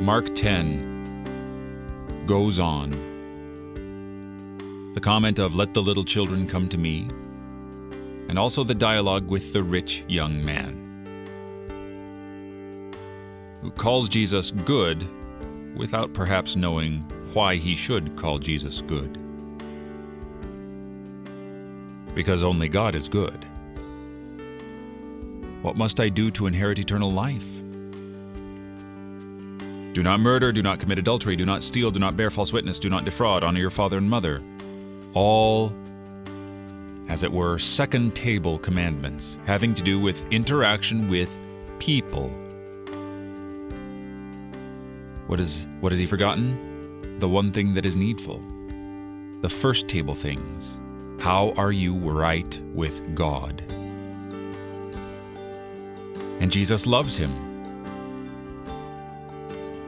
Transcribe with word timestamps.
Mark 0.00 0.32
10 0.32 2.24
goes 2.24 2.60
on. 2.60 2.92
The 4.94 5.00
comment 5.00 5.40
of, 5.40 5.56
Let 5.56 5.74
the 5.74 5.82
little 5.82 6.04
children 6.04 6.46
come 6.46 6.68
to 6.68 6.78
me, 6.78 7.08
and 8.28 8.38
also 8.38 8.62
the 8.62 8.76
dialogue 8.76 9.28
with 9.28 9.52
the 9.52 9.64
rich 9.64 10.04
young 10.06 10.44
man, 10.44 10.84
who 13.60 13.72
calls 13.72 14.08
Jesus 14.08 14.52
good 14.52 15.04
without 15.76 16.12
perhaps 16.12 16.54
knowing 16.54 17.00
why 17.32 17.56
he 17.56 17.74
should 17.74 18.14
call 18.14 18.38
Jesus 18.38 18.80
good. 18.82 19.18
Because 22.14 22.44
only 22.44 22.68
God 22.68 22.94
is 22.94 23.08
good. 23.08 23.44
What 25.60 25.76
must 25.76 25.98
I 25.98 26.08
do 26.08 26.30
to 26.30 26.46
inherit 26.46 26.78
eternal 26.78 27.10
life? 27.10 27.58
Do 29.98 30.04
not 30.04 30.20
murder, 30.20 30.52
do 30.52 30.62
not 30.62 30.78
commit 30.78 31.00
adultery, 31.00 31.34
do 31.34 31.44
not 31.44 31.60
steal, 31.60 31.90
do 31.90 31.98
not 31.98 32.16
bear 32.16 32.30
false 32.30 32.52
witness, 32.52 32.78
do 32.78 32.88
not 32.88 33.04
defraud, 33.04 33.42
honor 33.42 33.58
your 33.58 33.68
father 33.68 33.98
and 33.98 34.08
mother. 34.08 34.40
All, 35.12 35.72
as 37.08 37.24
it 37.24 37.32
were, 37.32 37.58
second 37.58 38.14
table 38.14 38.60
commandments 38.60 39.38
having 39.44 39.74
to 39.74 39.82
do 39.82 39.98
with 39.98 40.24
interaction 40.30 41.08
with 41.08 41.36
people. 41.80 42.28
What 45.26 45.40
is 45.40 45.66
what 45.80 45.90
has 45.90 45.98
he 45.98 46.06
forgotten? 46.06 47.18
The 47.18 47.28
one 47.28 47.50
thing 47.50 47.74
that 47.74 47.84
is 47.84 47.96
needful. 47.96 48.40
The 49.40 49.48
first 49.48 49.88
table 49.88 50.14
things. 50.14 50.78
How 51.18 51.50
are 51.56 51.72
you 51.72 51.96
right 51.96 52.60
with 52.72 53.16
God? 53.16 53.64
And 56.38 56.52
Jesus 56.52 56.86
loves 56.86 57.16
him. 57.16 57.57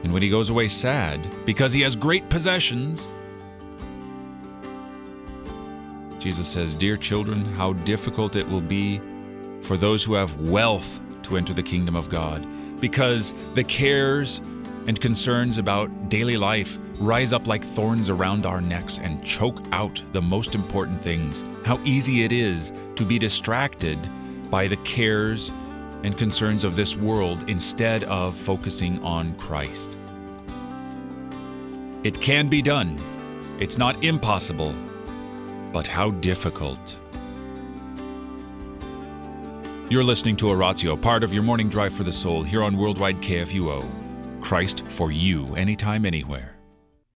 And 0.03 0.13
when 0.13 0.21
he 0.21 0.29
goes 0.29 0.49
away 0.49 0.67
sad 0.67 1.19
because 1.45 1.73
he 1.73 1.81
has 1.81 1.95
great 1.95 2.29
possessions, 2.29 3.09
Jesus 6.19 6.47
says, 6.47 6.75
Dear 6.75 6.97
children, 6.97 7.45
how 7.55 7.73
difficult 7.73 8.35
it 8.35 8.47
will 8.47 8.61
be 8.61 9.01
for 9.61 9.77
those 9.77 10.03
who 10.03 10.13
have 10.13 10.39
wealth 10.41 10.99
to 11.23 11.37
enter 11.37 11.53
the 11.53 11.63
kingdom 11.63 11.95
of 11.95 12.09
God, 12.09 12.45
because 12.79 13.33
the 13.53 13.63
cares 13.63 14.39
and 14.87 14.99
concerns 14.99 15.57
about 15.57 16.09
daily 16.09 16.37
life 16.37 16.77
rise 16.99 17.33
up 17.33 17.47
like 17.47 17.63
thorns 17.63 18.09
around 18.09 18.45
our 18.45 18.61
necks 18.61 18.99
and 18.99 19.23
choke 19.23 19.59
out 19.71 20.03
the 20.11 20.21
most 20.21 20.53
important 20.53 21.01
things. 21.01 21.43
How 21.65 21.79
easy 21.83 22.23
it 22.23 22.31
is 22.31 22.71
to 22.95 23.03
be 23.03 23.17
distracted 23.17 23.99
by 24.51 24.67
the 24.67 24.77
cares 24.77 25.51
and 26.03 26.17
concerns 26.17 26.63
of 26.63 26.75
this 26.75 26.97
world 26.97 27.49
instead 27.49 28.03
of 28.05 28.35
focusing 28.35 29.03
on 29.03 29.35
Christ. 29.35 29.97
It 32.03 32.19
can 32.19 32.47
be 32.47 32.61
done. 32.61 32.97
It's 33.59 33.77
not 33.77 34.03
impossible, 34.03 34.73
but 35.71 35.85
how 35.85 36.11
difficult. 36.11 36.97
You're 39.89 40.03
listening 40.03 40.37
to 40.37 40.49
Oratio, 40.49 40.95
part 40.95 41.21
of 41.21 41.33
your 41.33 41.43
morning 41.43 41.69
drive 41.69 41.93
for 41.93 42.03
the 42.03 42.13
soul 42.13 42.43
here 42.43 42.63
on 42.63 42.77
Worldwide 42.77 43.21
KFUO. 43.21 43.85
Christ 44.41 44.85
for 44.87 45.11
you, 45.11 45.53
anytime, 45.55 46.05
anywhere. 46.05 46.55